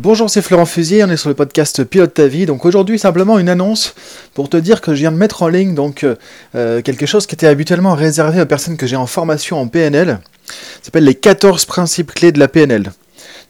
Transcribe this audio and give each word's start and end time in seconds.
Bonjour, 0.00 0.28
c'est 0.28 0.42
Florent 0.42 0.66
Fusier, 0.66 1.04
on 1.04 1.10
est 1.10 1.16
sur 1.16 1.28
le 1.28 1.36
podcast 1.36 1.84
Pilote 1.84 2.14
ta 2.14 2.26
vie. 2.26 2.46
Donc 2.46 2.64
aujourd'hui, 2.64 2.98
simplement 2.98 3.38
une 3.38 3.48
annonce 3.48 3.94
pour 4.34 4.48
te 4.48 4.56
dire 4.56 4.80
que 4.80 4.92
je 4.92 4.98
viens 4.98 5.12
de 5.12 5.16
mettre 5.16 5.44
en 5.44 5.48
ligne 5.48 5.76
donc 5.76 6.02
euh, 6.02 6.16
euh, 6.56 6.82
quelque 6.82 7.06
chose 7.06 7.28
qui 7.28 7.36
était 7.36 7.46
habituellement 7.46 7.94
réservé 7.94 8.40
aux 8.40 8.46
personnes 8.46 8.76
que 8.76 8.88
j'ai 8.88 8.96
en 8.96 9.06
formation 9.06 9.60
en 9.60 9.68
PNL. 9.68 10.18
Ça 10.46 10.86
s'appelle 10.86 11.04
les 11.04 11.14
14 11.14 11.64
principes 11.66 12.12
clés 12.12 12.32
de 12.32 12.40
la 12.40 12.48
PNL. 12.48 12.90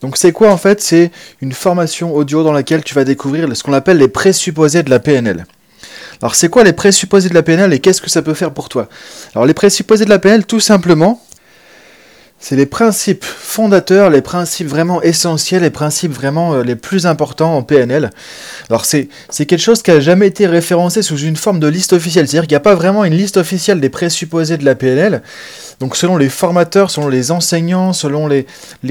Donc 0.02 0.18
c'est 0.18 0.32
quoi 0.32 0.50
en 0.50 0.58
fait? 0.58 0.82
C'est 0.82 1.12
une 1.40 1.52
formation 1.52 2.14
audio 2.14 2.44
dans 2.44 2.52
laquelle 2.52 2.84
tu 2.84 2.94
vas 2.94 3.04
découvrir 3.04 3.48
ce 3.56 3.62
qu'on 3.62 3.72
appelle 3.72 3.96
les 3.96 4.08
présupposés 4.08 4.82
de 4.82 4.90
la 4.90 4.98
PNL. 4.98 5.46
Alors 6.20 6.34
c'est 6.34 6.50
quoi 6.50 6.62
les 6.62 6.74
présupposés 6.74 7.30
de 7.30 7.34
la 7.34 7.42
PNL 7.42 7.72
et 7.72 7.78
qu'est-ce 7.78 8.02
que 8.02 8.10
ça 8.10 8.20
peut 8.20 8.34
faire 8.34 8.52
pour 8.52 8.68
toi? 8.68 8.90
Alors 9.34 9.46
les 9.46 9.54
présupposés 9.54 10.04
de 10.04 10.10
la 10.10 10.18
PNL, 10.18 10.44
tout 10.44 10.60
simplement, 10.60 11.23
c'est 12.44 12.56
les 12.56 12.66
principes 12.66 13.24
fondateurs, 13.24 14.10
les 14.10 14.20
principes 14.20 14.66
vraiment 14.66 15.00
essentiels, 15.00 15.62
les 15.62 15.70
principes 15.70 16.12
vraiment 16.12 16.52
euh, 16.52 16.62
les 16.62 16.76
plus 16.76 17.06
importants 17.06 17.56
en 17.56 17.62
PNL. 17.62 18.10
Alors 18.68 18.84
c'est, 18.84 19.08
c'est 19.30 19.46
quelque 19.46 19.62
chose 19.62 19.82
qui 19.82 19.90
n'a 19.90 20.00
jamais 20.00 20.26
été 20.26 20.46
référencé 20.46 21.00
sous 21.00 21.16
une 21.16 21.36
forme 21.36 21.58
de 21.58 21.68
liste 21.68 21.94
officielle, 21.94 22.28
c'est-à-dire 22.28 22.46
qu'il 22.46 22.52
n'y 22.52 22.56
a 22.56 22.60
pas 22.60 22.74
vraiment 22.74 23.06
une 23.06 23.14
liste 23.14 23.38
officielle 23.38 23.80
des 23.80 23.88
présupposés 23.88 24.58
de 24.58 24.64
la 24.66 24.74
PNL. 24.74 25.22
Donc 25.80 25.96
selon 25.96 26.16
les 26.16 26.28
formateurs, 26.28 26.90
selon 26.90 27.08
les 27.08 27.30
enseignants, 27.30 27.92
selon 27.92 28.28
les, 28.28 28.46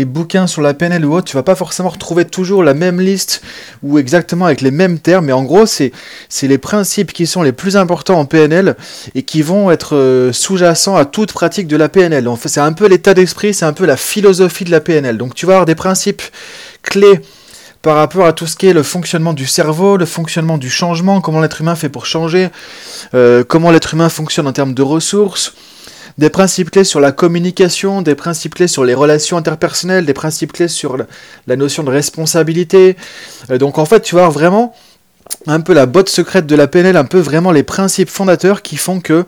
bouquins 0.06 0.48
sur 0.48 0.62
la 0.62 0.74
PNL 0.74 1.06
ou 1.06 1.16
autre, 1.16 1.28
tu 1.28 1.36
vas 1.36 1.44
pas 1.44 1.56
forcément 1.56 1.90
retrouver 1.90 2.26
toujours 2.26 2.64
la 2.64 2.74
même 2.74 3.00
liste 3.00 3.42
ou 3.82 3.98
exactement 3.98 4.46
avec 4.46 4.62
les 4.62 4.72
mêmes 4.72 5.00
termes, 5.00 5.26
mais 5.26 5.34
en 5.34 5.44
gros 5.44 5.66
c'est, 5.66 5.92
les 6.42 6.58
principes 6.58 7.14
qui 7.14 7.26
sont 7.26 7.42
les 7.42 7.54
plus 7.54 7.78
importants 7.78 8.20
en 8.20 8.26
PNL 8.26 8.76
et 9.16 9.24
qui 9.24 9.42
vont 9.42 9.72
être 9.72 9.96
euh, 9.96 10.34
sous-jacents 10.34 10.96
à 10.96 11.06
toute 11.06 11.34
pratique 11.34 11.68
de 11.68 11.78
la 11.78 11.90
PNL. 11.90 12.24
Donc 12.24 12.40
c'est 12.46 12.60
un 12.60 12.74
peu 12.74 12.88
l'état 12.88 13.14
d'esprit, 13.14 13.54
c'est 13.54 13.66
un 13.66 13.74
peu 13.74 13.86
la 13.86 13.98
philosophie 13.98 14.66
de 14.66 14.72
la 14.72 14.82
PNL. 14.82 15.18
Donc 15.18 15.36
tu 15.36 15.46
vas 15.46 15.54
avoir 15.54 15.66
des 15.66 15.76
principes 15.76 16.22
clés 16.82 17.22
par 17.84 17.98
rapport 17.98 18.26
à 18.26 18.32
tout 18.34 18.48
ce 18.48 18.56
qui 18.56 18.68
est 18.68 18.74
le 18.74 18.82
fonctionnement 18.82 19.34
du 19.34 19.46
cerveau, 19.46 19.98
le 19.98 20.06
fonctionnement 20.06 20.58
du 20.58 20.70
changement, 20.70 21.20
comment 21.20 21.42
l'être 21.42 21.60
humain 21.60 21.76
fait 21.76 21.90
pour 21.90 22.06
changer, 22.06 22.50
euh, 23.14 23.44
comment 23.44 23.72
l'être 23.72 23.94
humain 23.94 24.08
fonctionne 24.08 24.48
en 24.48 24.54
termes 24.54 24.74
de 24.74 24.82
ressources, 24.82 25.54
des 26.18 26.30
principes 26.30 26.72
clés 26.72 26.84
sur 26.84 27.00
la 27.00 27.12
communication, 27.12 28.02
des 28.02 28.16
principes 28.16 28.56
clés 28.56 28.68
sur 28.68 28.86
les 28.86 28.94
relations 28.94 29.38
interpersonnelles, 29.38 30.06
des 30.06 30.14
principes 30.14 30.54
clés 30.54 30.68
sur 30.68 30.98
la, 31.48 31.56
notion 31.56 31.84
de 31.84 31.90
responsabilité. 31.90 32.96
Euh, 33.50 33.58
donc 33.58 33.78
en 33.78 33.86
fait, 33.86 34.02
tu 34.02 34.16
vois 34.16 34.30
vraiment 34.30 34.74
un 35.48 35.62
peu 35.62 35.74
la 35.74 35.86
botte 35.86 36.10
secrète 36.10 36.46
de 36.46 36.56
la 36.56 36.68
PNL, 36.68 36.98
un 36.98 37.06
peu 37.06 37.20
vraiment 37.20 37.52
les 37.52 37.64
principes 37.64 38.10
fondateurs 38.10 38.62
qui 38.62 38.78
font 38.78 39.00
que 39.00 39.26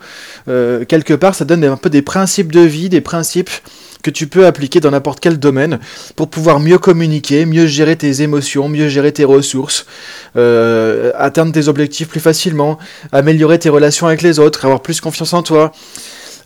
euh, 0.47 0.85
quelque 0.85 1.13
part 1.13 1.35
ça 1.35 1.45
donne 1.45 1.63
un 1.63 1.77
peu 1.77 1.89
des 1.89 2.01
principes 2.01 2.51
de 2.51 2.61
vie, 2.61 2.89
des 2.89 3.01
principes 3.01 3.49
que 4.03 4.11
tu 4.11 4.27
peux 4.27 4.45
appliquer 4.45 4.79
dans 4.79 4.91
n'importe 4.91 5.19
quel 5.19 5.39
domaine 5.39 5.79
pour 6.15 6.29
pouvoir 6.29 6.59
mieux 6.59 6.77
communiquer, 6.77 7.47
mieux 7.47 7.65
gérer 7.65 7.95
tes 7.95 8.21
émotions, 8.21 8.69
mieux 8.69 8.87
gérer 8.87 9.11
tes 9.11 9.23
ressources, 9.23 9.87
euh, 10.37 11.11
atteindre 11.17 11.51
tes 11.51 11.67
objectifs 11.67 12.07
plus 12.07 12.19
facilement, 12.19 12.77
améliorer 13.11 13.57
tes 13.57 13.69
relations 13.69 14.05
avec 14.05 14.21
les 14.21 14.37
autres, 14.37 14.63
avoir 14.65 14.81
plus 14.81 15.01
confiance 15.01 15.33
en 15.33 15.41
toi. 15.41 15.71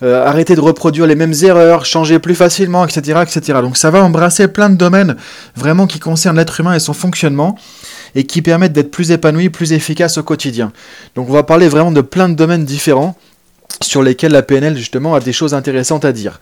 Euh, 0.02 0.26
arrêter 0.26 0.56
de 0.56 0.62
reproduire 0.62 1.06
les 1.08 1.16
mêmes 1.16 1.34
erreurs, 1.44 1.84
changer 1.84 2.20
plus 2.20 2.36
facilement, 2.36 2.86
etc., 2.86 3.20
etc. 3.22 3.60
Donc 3.62 3.76
ça 3.76 3.92
va 3.92 4.02
embrasser 4.02 4.48
plein 4.48 4.70
de 4.70 4.76
domaines 4.76 5.18
vraiment 5.58 5.88
qui 5.88 6.00
concernent 6.00 6.38
l'être 6.38 6.58
humain 6.62 6.74
et 6.74 6.80
son 6.80 6.94
fonctionnement 6.94 7.58
et 8.16 8.24
qui 8.24 8.42
permettent 8.42 8.72
d'être 8.72 8.92
plus 8.92 9.12
épanoui, 9.12 9.50
plus 9.50 9.74
efficace 9.74 10.18
au 10.18 10.24
quotidien. 10.24 10.72
Donc 11.16 11.30
on 11.30 11.34
va 11.34 11.44
parler 11.44 11.68
vraiment 11.68 11.92
de 11.92 12.00
plein 12.00 12.30
de 12.30 12.36
domaines 12.36 12.64
différents 12.64 13.18
sur 13.82 14.02
lesquels 14.02 14.32
la 14.32 14.42
PNL 14.42 14.78
justement 14.78 15.16
a 15.16 15.20
des 15.20 15.34
choses 15.34 15.54
intéressantes 15.54 16.06
à 16.06 16.14
dire. 16.14 16.40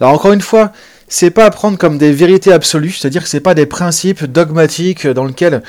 Alors 0.00 0.12
encore 0.12 0.32
une 0.32 0.40
fois, 0.40 0.72
c'est 1.06 1.30
pas 1.30 1.44
à 1.44 1.50
prendre 1.50 1.78
comme 1.78 1.98
des 1.98 2.10
vérités 2.10 2.52
absolues, 2.52 2.90
c'est-à-dire 2.90 3.22
que 3.22 3.28
c'est 3.28 3.38
pas 3.38 3.54
des 3.54 3.66
principes 3.66 4.24
dogmatiques 4.24 5.06
dans 5.06 5.26
lesquels 5.26 5.62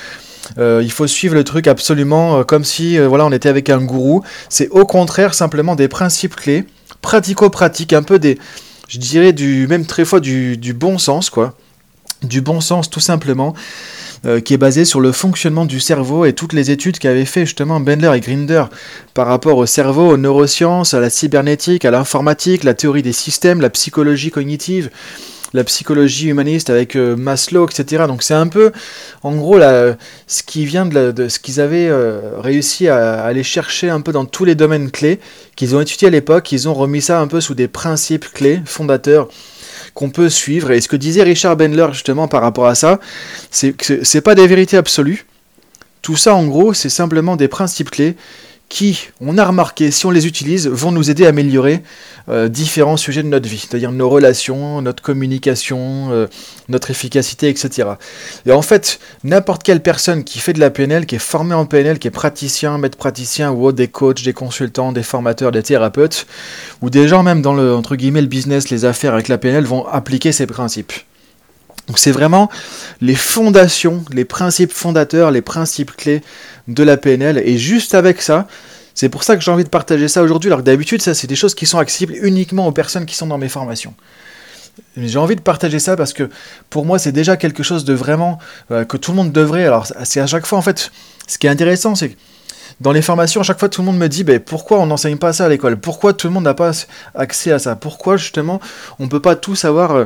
euh, 0.57 0.81
il 0.83 0.91
faut 0.91 1.05
suivre 1.05 1.35
le 1.35 1.43
truc 1.43 1.67
absolument 1.67 2.39
euh, 2.39 2.43
comme 2.43 2.63
si 2.63 2.97
voilà 2.97 3.27
on 3.27 3.31
était 3.31 3.49
avec 3.49 3.69
un 3.69 3.77
gourou. 3.77 4.23
C'est 4.49 4.69
au 4.69 4.87
contraire 4.87 5.35
simplement 5.35 5.75
des 5.75 5.87
principes 5.87 6.35
clés 6.35 6.65
pratico-pratique, 7.01 7.93
un 7.93 8.03
peu 8.03 8.19
des, 8.19 8.37
je 8.87 8.97
dirais, 8.99 9.33
du 9.33 9.67
même 9.67 9.85
très 9.85 10.05
fois 10.05 10.19
du, 10.19 10.57
bon 10.73 10.97
sens, 10.97 11.29
quoi. 11.29 11.55
Du 12.23 12.41
bon 12.41 12.61
sens, 12.61 12.89
tout 12.89 12.99
simplement. 12.99 13.53
Euh, 14.25 14.39
qui 14.39 14.55
est 14.55 14.57
basé 14.57 14.83
sur 14.83 14.99
le 14.99 15.11
fonctionnement 15.11 15.65
du 15.65 15.79
cerveau 15.79 16.25
et 16.25 16.33
toutes 16.33 16.53
les 16.53 16.71
études 16.71 16.97
qu'avaient 16.97 17.23
fait 17.23 17.45
justement 17.45 17.79
Bendler 17.79 18.11
et 18.15 18.19
Grinder 18.19 18.63
par 19.13 19.27
rapport 19.27 19.57
au 19.57 19.67
cerveau, 19.67 20.09
aux 20.09 20.17
neurosciences, 20.17 20.95
à 20.95 20.99
la 20.99 21.11
cybernétique, 21.11 21.85
à 21.85 21.91
l'informatique, 21.91 22.63
la 22.63 22.73
théorie 22.73 23.03
des 23.03 23.13
systèmes, 23.13 23.61
la 23.61 23.69
psychologie 23.69 24.31
cognitive, 24.31 24.89
la 25.53 25.63
psychologie 25.63 26.27
humaniste 26.27 26.69
avec 26.69 26.95
euh, 26.95 27.15
Maslow, 27.15 27.67
etc. 27.67 28.05
Donc 28.07 28.23
c'est 28.23 28.33
un 28.33 28.47
peu, 28.47 28.71
en 29.23 29.35
gros, 29.35 29.59
ce 29.59 30.43
qui 30.43 30.65
vient 30.65 30.85
de, 30.85 31.27
ce 31.29 31.39
qu'ils 31.39 31.59
avaient 31.59 31.87
euh, 31.89 32.39
réussi 32.39 32.87
à, 32.87 33.23
aller 33.23 33.43
chercher 33.43 33.89
un 33.89 34.01
peu 34.01 34.11
dans 34.11 34.25
tous 34.25 34.45
les 34.45 34.55
domaines 34.55 34.91
clés 34.91 35.19
qu'ils 35.55 35.75
ont 35.75 35.81
étudiés 35.81 36.07
à 36.07 36.11
l'époque. 36.11 36.51
Ils 36.51 36.67
ont 36.67 36.73
remis 36.73 37.01
ça 37.01 37.19
un 37.19 37.27
peu 37.27 37.41
sous 37.41 37.55
des 37.55 37.67
principes 37.67 38.31
clés 38.33 38.61
fondateurs 38.65 39.29
qu'on 39.93 40.09
peut 40.09 40.29
suivre. 40.29 40.71
Et 40.71 40.81
ce 40.81 40.87
que 40.87 40.95
disait 40.95 41.23
Richard 41.23 41.57
Bendler 41.57 41.87
justement 41.91 42.27
par 42.27 42.41
rapport 42.41 42.67
à 42.67 42.75
ça, 42.75 42.99
c'est 43.49 43.71
que 43.73 44.03
c'est 44.03 44.21
pas 44.21 44.35
des 44.35 44.47
vérités 44.47 44.77
absolues. 44.77 45.25
Tout 46.01 46.15
ça, 46.15 46.35
en 46.35 46.45
gros, 46.45 46.73
c'est 46.73 46.89
simplement 46.89 47.35
des 47.35 47.47
principes 47.47 47.89
clés 47.89 48.15
qui, 48.69 49.07
on 49.21 49.37
a 49.37 49.45
remarqué, 49.45 49.91
si 49.91 50.05
on 50.05 50.11
les 50.11 50.27
utilise, 50.27 50.67
vont 50.67 50.91
nous 50.91 51.09
aider 51.09 51.25
à 51.25 51.29
améliorer 51.29 51.83
euh, 52.27 52.49
différents 52.49 52.97
sujets 52.97 53.23
de 53.23 53.29
notre 53.29 53.47
vie, 53.47 53.59
c'est-à-dire 53.59 53.93
nos 53.93 54.09
relations, 54.09 54.81
notre 54.81 55.01
communication, 55.01 56.09
euh, 56.11 56.27
notre 56.67 56.91
efficacité, 56.91 57.47
etc. 57.47 57.89
Et 58.45 58.51
en 58.51 58.61
fait, 58.61 58.99
n'importe 59.23 59.63
quelle 59.63 59.81
personne 59.81 60.25
qui 60.25 60.39
fait 60.39 60.51
de 60.51 60.59
la 60.59 60.69
PNL, 60.69 61.05
qui 61.05 61.15
est 61.15 61.19
formée 61.19 61.55
en 61.55 61.65
PNL, 61.65 61.97
qui 61.97 62.09
est 62.09 62.11
praticien, 62.11 62.77
maître 62.77 62.97
praticien 62.97 63.51
ou 63.51 63.65
autre, 63.65 63.77
des 63.77 63.87
coachs, 63.87 64.21
des 64.23 64.33
consultants, 64.33 64.91
des 64.91 65.03
formateurs, 65.03 65.53
des 65.53 65.63
thérapeutes, 65.63 66.27
ou 66.81 66.89
des 66.89 67.07
gens 67.07 67.23
même 67.23 67.41
dans 67.41 67.53
le, 67.53 67.73
entre 67.73 67.95
guillemets, 67.95 68.21
le 68.21 68.27
business, 68.27 68.69
les 68.69 68.83
affaires 68.83 69.13
avec 69.13 69.29
la 69.29 69.37
PNL, 69.37 69.63
vont 69.63 69.87
appliquer 69.87 70.33
ces 70.33 70.45
principes. 70.45 70.91
Donc 71.87 71.99
c'est 71.99 72.11
vraiment 72.11 72.49
les 73.01 73.15
fondations, 73.15 74.03
les 74.11 74.25
principes 74.25 74.71
fondateurs, 74.71 75.31
les 75.31 75.41
principes 75.41 75.95
clés 75.95 76.21
de 76.67 76.83
la 76.83 76.97
PNL. 76.97 77.41
Et 77.45 77.57
juste 77.57 77.95
avec 77.95 78.21
ça, 78.21 78.47
c'est 78.93 79.09
pour 79.09 79.23
ça 79.23 79.35
que 79.35 79.43
j'ai 79.43 79.51
envie 79.51 79.63
de 79.63 79.69
partager 79.69 80.07
ça 80.07 80.23
aujourd'hui, 80.23 80.49
alors 80.49 80.59
que 80.59 80.65
d'habitude, 80.65 81.01
ça, 81.01 81.13
c'est 81.13 81.27
des 81.27 81.35
choses 81.35 81.55
qui 81.55 81.65
sont 81.65 81.77
accessibles 81.77 82.15
uniquement 82.21 82.67
aux 82.67 82.71
personnes 82.71 83.05
qui 83.05 83.15
sont 83.15 83.27
dans 83.27 83.37
mes 83.37 83.49
formations. 83.49 83.93
J'ai 84.97 85.19
envie 85.19 85.35
de 85.35 85.41
partager 85.41 85.79
ça 85.79 85.95
parce 85.95 86.13
que 86.13 86.29
pour 86.69 86.85
moi, 86.85 86.99
c'est 86.99 87.11
déjà 87.11 87.37
quelque 87.37 87.63
chose 87.63 87.85
de 87.85 87.93
vraiment 87.93 88.39
euh, 88.71 88.85
que 88.85 88.97
tout 88.97 89.11
le 89.11 89.17
monde 89.17 89.31
devrait. 89.31 89.65
Alors, 89.65 89.87
c'est 90.03 90.19
à 90.19 90.27
chaque 90.27 90.45
fois, 90.45 90.57
en 90.57 90.61
fait, 90.61 90.91
ce 91.27 91.37
qui 91.37 91.47
est 91.47 91.49
intéressant, 91.49 91.95
c'est 91.95 92.09
que 92.09 92.17
dans 92.79 92.91
les 92.91 93.01
formations, 93.01 93.41
à 93.41 93.43
chaque 93.43 93.59
fois, 93.59 93.69
tout 93.69 93.81
le 93.81 93.87
monde 93.87 93.97
me 93.97 94.07
dit 94.07 94.23
ben, 94.23 94.39
pourquoi 94.39 94.79
on 94.79 94.85
n'enseigne 94.85 95.17
pas 95.17 95.33
ça 95.33 95.45
à 95.45 95.49
l'école? 95.49 95.77
Pourquoi 95.77 96.13
tout 96.13 96.27
le 96.27 96.33
monde 96.33 96.43
n'a 96.43 96.53
pas 96.53 96.71
accès 97.15 97.51
à 97.51 97.57
ça? 97.57 97.75
Pourquoi, 97.75 98.17
justement, 98.17 98.59
on 98.99 99.05
ne 99.05 99.09
peut 99.09 99.19
pas 99.19 99.35
tous 99.35 99.65
avoir 99.65 99.95
euh, 99.95 100.05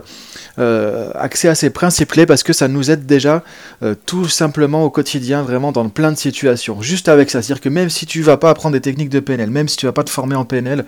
euh, 0.57 1.11
accès 1.15 1.49
à 1.49 1.55
ces 1.55 1.69
principes-clés 1.69 2.25
Parce 2.25 2.43
que 2.43 2.53
ça 2.53 2.69
nous 2.69 2.89
aide 2.89 3.05
déjà 3.05 3.43
euh, 3.83 3.93
tout 4.05 4.29
simplement 4.29 4.85
au 4.85 4.89
quotidien, 4.89 5.43
vraiment 5.43 5.73
dans 5.73 5.89
plein 5.89 6.13
de 6.13 6.17
situations. 6.17 6.81
Juste 6.81 7.09
avec 7.09 7.29
ça. 7.29 7.41
C'est-à-dire 7.41 7.61
que 7.61 7.69
même 7.69 7.89
si 7.89 8.05
tu 8.05 8.21
vas 8.21 8.37
pas 8.37 8.49
apprendre 8.49 8.73
des 8.73 8.81
techniques 8.81 9.09
de 9.09 9.19
PNL, 9.19 9.49
même 9.49 9.67
si 9.67 9.75
tu 9.75 9.85
vas 9.85 9.91
pas 9.91 10.05
te 10.05 10.09
former 10.09 10.35
en 10.35 10.45
PNL, 10.45 10.85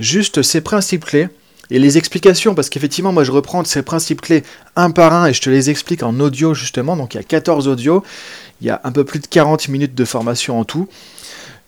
juste 0.00 0.40
ces 0.42 0.62
principes-clés. 0.62 1.28
Et 1.70 1.78
les 1.78 1.98
explications, 1.98 2.54
parce 2.54 2.70
qu'effectivement, 2.70 3.12
moi 3.12 3.24
je 3.24 3.30
reprends 3.30 3.62
ces 3.64 3.82
principes 3.82 4.22
clés 4.22 4.42
un 4.74 4.90
par 4.90 5.12
un 5.12 5.26
et 5.26 5.34
je 5.34 5.42
te 5.42 5.50
les 5.50 5.68
explique 5.68 6.02
en 6.02 6.18
audio 6.18 6.54
justement. 6.54 6.96
Donc 6.96 7.12
il 7.12 7.18
y 7.18 7.20
a 7.20 7.22
14 7.22 7.68
audios, 7.68 8.02
il 8.62 8.68
y 8.68 8.70
a 8.70 8.80
un 8.84 8.92
peu 8.92 9.04
plus 9.04 9.18
de 9.18 9.26
40 9.26 9.68
minutes 9.68 9.94
de 9.94 10.04
formation 10.06 10.58
en 10.58 10.64
tout. 10.64 10.88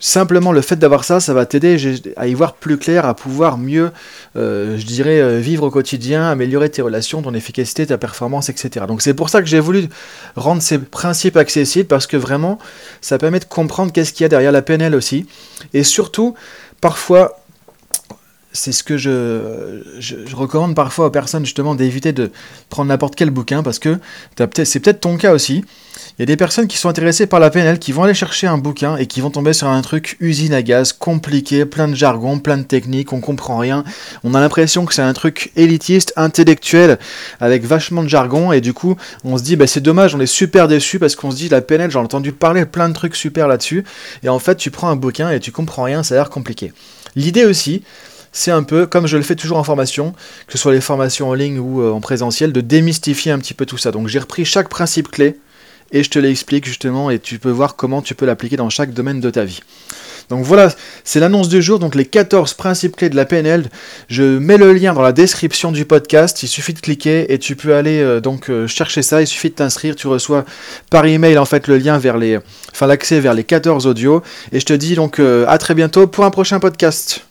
Simplement 0.03 0.51
le 0.51 0.63
fait 0.63 0.77
d'avoir 0.77 1.05
ça, 1.05 1.21
ça 1.21 1.35
va 1.35 1.45
t'aider 1.45 1.77
à 2.17 2.27
y 2.27 2.33
voir 2.33 2.55
plus 2.55 2.79
clair, 2.79 3.05
à 3.05 3.15
pouvoir 3.15 3.59
mieux, 3.59 3.91
euh, 4.35 4.79
je 4.79 4.87
dirais, 4.87 5.21
euh, 5.21 5.39
vivre 5.41 5.65
au 5.65 5.71
quotidien, 5.71 6.31
améliorer 6.31 6.71
tes 6.71 6.81
relations, 6.81 7.21
ton 7.21 7.35
efficacité, 7.35 7.87
ta 7.87 7.99
performance, 7.99 8.49
etc. 8.49 8.87
Donc 8.89 9.03
c'est 9.03 9.13
pour 9.13 9.29
ça 9.29 9.43
que 9.43 9.47
j'ai 9.47 9.61
voulu 9.61 9.89
rendre 10.37 10.63
ces 10.63 10.79
principes 10.79 11.37
accessibles, 11.37 11.87
parce 11.87 12.07
que 12.07 12.17
vraiment, 12.17 12.59
ça 13.03 13.19
permet 13.19 13.41
de 13.41 13.45
comprendre 13.45 13.93
qu'est-ce 13.93 14.15
qu'il 14.15 14.25
y 14.25 14.27
a 14.27 14.31
derrière 14.31 14.53
la 14.53 14.63
PNL 14.63 14.95
aussi. 14.95 15.27
Et 15.75 15.85
surtout, 15.85 16.35
parfois, 16.81 17.40
c'est 18.53 18.73
ce 18.73 18.83
que 18.83 18.97
je, 18.97 19.83
je, 19.99 20.35
recommande 20.35 20.75
parfois 20.75 21.07
aux 21.07 21.11
personnes 21.11 21.45
justement 21.45 21.75
d'éviter 21.75 22.13
de 22.13 22.33
prendre 22.69 22.89
n'importe 22.89 23.15
quel 23.15 23.31
bouquin 23.31 23.63
parce 23.63 23.79
que 23.79 23.99
c'est 24.65 24.81
peut-être 24.81 25.01
ton 25.01 25.17
cas 25.17 25.33
aussi. 25.33 25.65
Il 26.19 26.23
y 26.23 26.25
a 26.25 26.27
des 26.27 26.37
personnes 26.37 26.67
qui 26.67 26.77
sont 26.77 26.89
intéressées 26.89 27.27
par 27.27 27.41
la 27.41 27.49
PNL 27.51 27.79
qui 27.79 27.93
vont 27.93 28.03
aller 28.03 28.15
chercher 28.15 28.47
un 28.47 28.59
bouquin 28.59 28.97
et 28.97 29.07
qui 29.07 29.21
vont 29.21 29.31
tomber 29.31 29.53
sur 29.53 29.69
un 29.69 29.81
truc 29.81 30.17
usine 30.21 30.53
à 30.53 30.63
gaz, 30.63 30.93
compliqué, 30.93 31.65
plein 31.65 31.89
de 31.89 31.95
jargon, 31.95 32.39
plein 32.39 32.59
de 32.59 32.63
techniques, 32.63 33.13
on 33.13 33.21
comprend 33.21 33.59
rien. 33.59 33.85
On 34.25 34.35
a 34.35 34.41
l'impression 34.41 34.85
que 34.85 34.93
c'est 34.93 35.03
un 35.03 35.13
truc 35.13 35.53
élitiste, 35.57 36.13
intellectuel, 36.17 36.99
avec 37.41 37.65
vachement 37.65 38.03
de 38.03 38.09
jargon 38.09 38.53
et 38.53 38.61
du 38.61 38.75
coup 38.75 38.97
on 39.25 39.39
se 39.39 39.43
dit 39.43 39.57
bah, 39.57 39.67
c'est 39.67 39.81
dommage, 39.81 40.15
on 40.15 40.21
est 40.21 40.27
super 40.27 40.69
déçu 40.69 40.99
parce 40.99 41.15
qu'on 41.17 41.31
se 41.31 41.37
dit 41.37 41.49
la 41.49 41.61
PNL, 41.61 41.91
j'en 41.91 42.03
ai 42.03 42.05
entendu 42.05 42.33
parler 42.33 42.67
plein 42.67 42.89
de 42.89 42.95
trucs 42.95 43.17
super 43.17 43.49
là-dessus 43.49 43.85
et 44.23 44.29
en 44.29 44.39
fait 44.39 44.57
tu 44.57 44.71
prends 44.71 44.89
un 44.89 44.97
bouquin 44.97 45.31
et 45.31 45.41
tu 45.41 45.53
comprends 45.53 45.85
rien, 45.85 46.03
ça 46.03 46.15
a 46.15 46.19
l'air 46.19 46.31
compliqué. 46.31 46.73
L'idée 47.17 47.45
aussi, 47.45 47.83
c'est 48.33 48.51
un 48.51 48.63
peu, 48.63 48.87
comme 48.87 49.07
je 49.07 49.17
le 49.17 49.23
fais 49.23 49.35
toujours 49.35 49.59
en 49.59 49.65
formation, 49.65 50.13
que 50.47 50.53
ce 50.53 50.59
soit 50.59 50.73
les 50.73 50.81
formations 50.81 51.29
en 51.29 51.35
ligne 51.35 51.59
ou 51.59 51.83
euh, 51.83 51.91
en 51.91 52.01
présentiel, 52.01 52.53
de 52.53 52.61
démystifier 52.61 53.33
un 53.33 53.39
petit 53.39 53.55
peu 53.55 53.67
tout 53.67 53.79
ça. 53.79 53.91
Donc 53.91 54.09
j'ai 54.09 54.19
repris 54.19 54.45
chaque 54.45 54.69
principe 54.69 55.11
clé 55.11 55.39
et 55.93 56.05
je 56.05 56.11
te 56.11 56.19
l'explique 56.19 56.65
justement 56.65 57.11
et 57.11 57.19
tu 57.19 57.39
peux 57.39 57.51
voir 57.51 57.75
comment 57.75 58.03
tu 58.03 58.15
peux 58.15 58.27
l'appliquer 58.27 58.57
dans 58.57 58.71
chaque 58.71 58.93
domaine 58.93 59.21
de 59.21 59.31
ta 59.31 59.45
vie. 59.45 59.61
Donc 60.29 60.45
voilà, 60.45 60.73
c'est 61.03 61.19
l'annonce 61.19 61.49
du 61.49 61.61
jour, 61.61 61.81
donc 61.81 61.97
les 61.97 62.05
14 62.05 62.55
principes 62.55 62.95
clés 62.95 63.09
de 63.09 63.17
la 63.17 63.25
PNL. 63.25 63.69
Je 64.09 64.23
mets 64.23 64.59
le 64.59 64.73
lien 64.73 64.95
dans 64.95 65.03
la 65.03 65.11
description 65.11 65.73
du 65.73 65.85
podcast, 65.85 66.45
il 66.45 66.47
suffit 66.47 66.73
de 66.73 66.79
cliquer 66.79 67.33
et 67.33 67.41
tu 67.41 67.57
peux 67.57 67.75
aller 67.75 68.01
euh, 68.01 68.21
donc 68.21 68.49
euh, 68.49 68.69
chercher 68.69 69.03
ça, 69.03 69.21
il 69.21 69.27
suffit 69.27 69.51
de 69.51 69.57
t'inscrire, 69.57 69.97
tu 69.97 70.07
reçois 70.07 70.45
par 70.89 71.05
email 71.05 71.37
en 71.37 71.47
fait 71.47 71.67
le 71.67 71.79
lien 71.79 71.99
vers 71.99 72.17
les 72.17 72.39
enfin 72.71 72.87
l'accès 72.87 73.19
vers 73.19 73.35
les 73.35 73.43
14 73.43 73.89
audios 73.89 74.23
et 74.53 74.61
je 74.61 74.67
te 74.67 74.73
dis 74.73 74.95
donc 74.95 75.19
à 75.19 75.59
très 75.59 75.75
bientôt 75.75 76.07
pour 76.07 76.25
un 76.25 76.31
prochain 76.31 76.61
podcast. 76.61 77.25